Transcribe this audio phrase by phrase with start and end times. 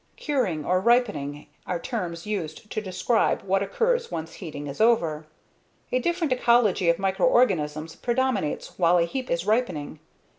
[0.15, 5.27] "Curing" or "ripening" are terms used to describe what occurs once heating is over.
[5.91, 9.99] A different ecology of microorganisms predominates while a heap is ripening.